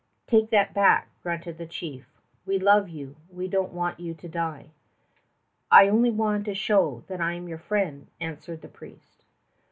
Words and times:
"Take 0.25 0.49
that 0.49 0.73
back," 0.73 1.09
grunted 1.21 1.59
the 1.59 1.67
chief. 1.67 2.07
"We 2.47 2.57
love 2.57 2.89
you! 2.89 3.17
We 3.31 3.47
don't 3.47 3.71
want 3.71 3.99
you 3.99 4.15
to 4.15 4.27
die." 4.27 4.71
"I 5.69 5.89
only 5.89 6.09
want 6.09 6.45
to 6.45 6.55
show 6.55 7.03
that 7.05 7.21
I 7.21 7.33
am 7.33 7.47
your 7.47 7.59
friend," 7.59 8.07
answered 8.19 8.63
the 8.63 8.67
priest. 8.67 9.23